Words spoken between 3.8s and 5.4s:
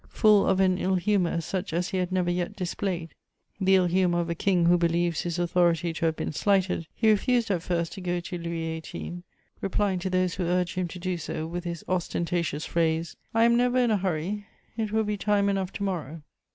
humour of a king who believes his